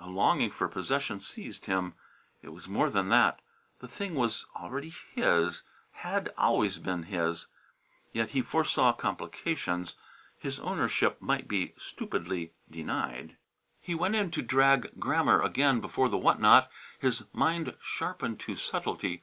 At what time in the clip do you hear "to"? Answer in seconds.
14.32-14.42, 18.40-18.56